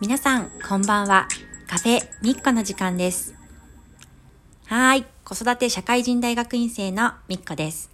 [0.00, 1.28] 皆さん、こんばんは。
[1.68, 3.34] カフェみっこの時間です。
[4.64, 5.04] はい。
[5.26, 7.90] 子育て社会人大学院生のみっこです。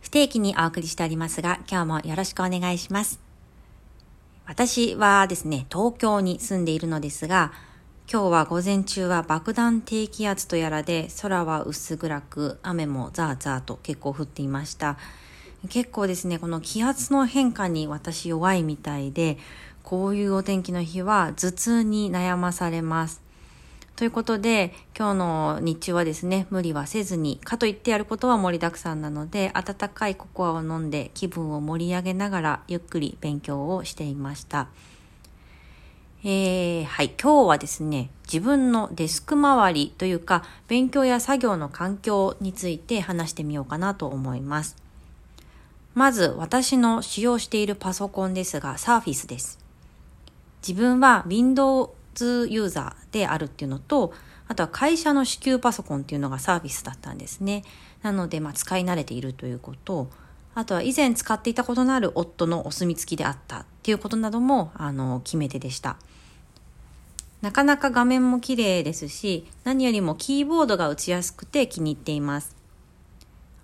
[0.00, 3.20] 不定期にお送りしておりますが、今日もよろしくお願いします。
[4.46, 7.52] 私はですね、東京に住んでいるのですが、
[8.10, 14.96] 今日は午前中は爆弾低気圧とやらで空は薄暗く雨もザーザーと結構降っていました。
[15.68, 19.36] 結構ですね、この気圧の変化に私弱いみたいで、
[19.82, 23.22] こういうお天気の日は頭痛に悩まされます。
[24.00, 34.68] ということで、今日の日中はですね、無理はせずに、かといってやることは盛りだくさんなので、温かいココアを飲んで気分を盛り上げながらゆっくり勉強をしていました。
[36.24, 44.76] えー、はい、今日はですね、自分のデスク周りというか、勉強や作業の環境について話してみようかなと思います。
[45.92, 49.58] まず、私の使用しているパソコンですが、Surface です。
[50.66, 51.90] 自分は Windows
[52.48, 54.12] ユーザーであるっていうのと、
[54.48, 57.62] あとは会社の支給パソコンっていうのがサービスだったんですね。
[58.02, 60.10] なので、まあ、使い慣れているということ、
[60.54, 65.96] あとは以前使っていたことのある夫のお墨付きであったっていうことなども、あの、決め手でした。
[67.40, 72.56] なかなか画面も綺麗ですし、何よりもキーボードが打ちやすくて気に入っています。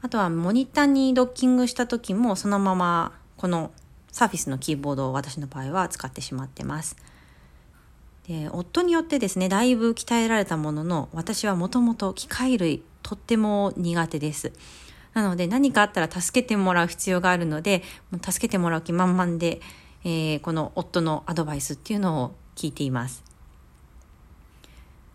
[0.02, 3.72] あとはモニターにドッキングした時もそのままこの
[4.16, 6.96] サーフィスのキーボードを私の場合は使ってしまってます。
[8.26, 14.52] で夫によってですねだいぶ鍛えられたものの私はもともと機械類とっても苦手です。
[15.12, 17.82] なので何かあったら助けてもらう必要があるので
[18.24, 19.60] 助けてもらう気満々で、
[20.02, 23.22] えー、この夫のアドバイスっていうのを聞いています。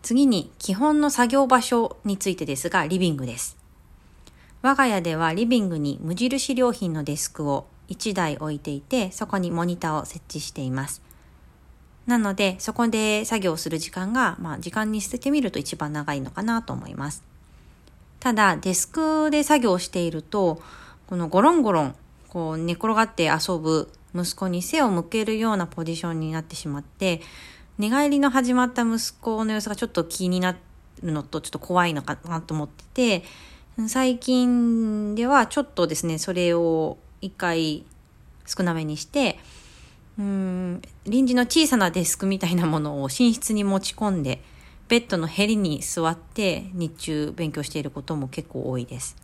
[0.02, 3.56] 次に基本の作業場所についてですがリビングです。
[4.62, 11.02] 我が家ではリビングに無印良品のデスクを1台置いていてそこにモニターを設置しています
[12.06, 17.22] なので、そこで作業する時間が、まあ、時間に捨ててみると一番長いのかなと思います。
[18.18, 20.60] ただ、デスクで作業していると、
[21.06, 21.94] このゴロンゴロン、
[22.28, 27.20] こう寝転がって遊ぶ息子に背を向けるようなポジションになってしまって、
[27.78, 30.56] 寝返りの始まった息子の様子がちょっと気にな
[31.02, 32.84] るのとちょっと怖いのかなと思って
[33.20, 33.24] て、
[33.88, 37.84] 最近ではちょっとですね、それを一回
[38.46, 39.38] 少なめにして、
[40.18, 44.42] うん臨時の小さなデスクみたいなものを寝室に持ち込んで
[44.88, 49.16] ベッドのへりに座って日中勉強していることも結構多いです、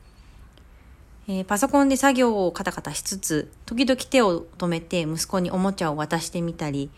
[1.29, 6.91] えー、パソコンで作業をカタカタしつつ時々手を止めて息子におもちゃを渡してみたり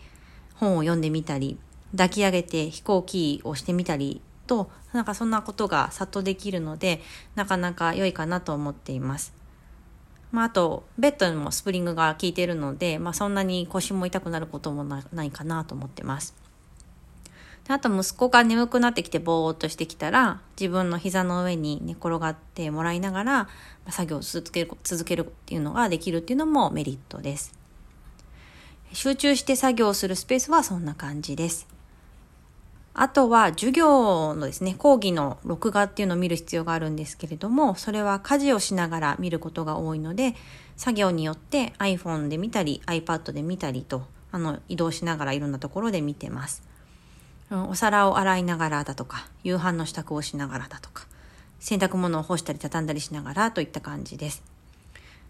[0.55, 1.57] 本を読んでみたり
[1.91, 7.01] 抱き上げて飛行機をしてみたりとなんかそんなことがさっとできるので
[7.35, 9.40] なかなか良いかなと思っています。
[10.31, 16.35] まあ、あと、ベッドにもスプリングが効いてるので、まあ、そんなに腰も痛くなることもないかなと思ってます。
[17.67, 23.49] であと、息子が眠くなってきてぼーっとしてきたら、自分の膝の上に寝転がってもらいながら、
[23.89, 27.53] 作業を続ける、続けるっていうのができるっていうのもメリットです。
[28.93, 31.67] 集中して作業するスペースはそんな感じです。
[32.93, 40.35] あとは授業のですね、講義の録画っていうのを見る必要があるんですけれども、それは家事をしながら見ることが多いので、
[40.75, 46.63] 作業によって iPhone で見たり iPad で見たりと、あの、移動しながらいろんなところで見てます。
[47.49, 51.05] お皿を洗いながらだとか、夕飯の支度をしながらだとか、
[51.59, 54.43] 洗濯物を干したり畳んだりしながらといった感じです。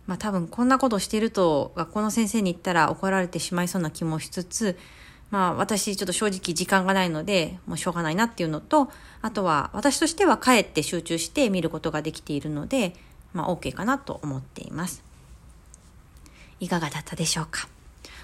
[0.07, 4.77] まあ多分こんなことしてると学校の先生に言ったら怒られてしまいそうな気もしつつ、
[5.31, 12.93] まあ私ちょっと正直時間がないので、もうしょうがないなっていうのと、あとは私としては帰って集中して見ることができているので、
[13.33, 15.03] まあ OK かなと思っています。
[16.59, 17.67] いかがだったでしょうか？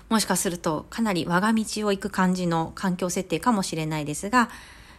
[0.10, 4.50] もしかするとかなり我が道を行く感じの環境設定かもしれないですが、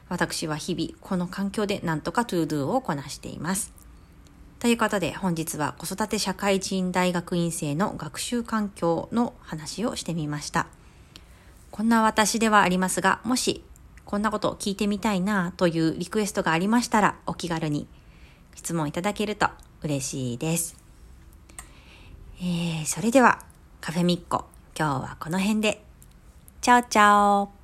[0.08, 3.72] 私は日々この環境でなんとか ToDo をこなしています。
[4.60, 10.66] ということで本日は子育て社会人大学院生の学習環境の話をしてみました。
[11.70, 13.64] こんな私ではありますが、もし
[14.04, 17.86] こんなことを聞いてみたいなというリクエストがありましたらお気軽に
[18.54, 19.48] 質問いただけると
[19.82, 20.76] 嬉しいです。
[22.40, 23.40] えー、それでは
[23.80, 24.46] カフェミッコ
[24.78, 25.84] 今日はこの辺で。
[26.60, 27.57] チャオチャオ